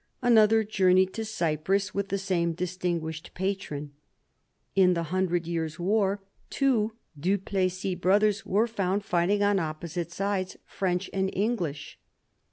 [0.23, 3.91] Another journeyed to Cyprus with the same distinguished patron.
[4.75, 10.57] In the Hundred Years War, two Du Plessis brothers were found fighting on opposite sides,
[10.65, 11.99] French and English.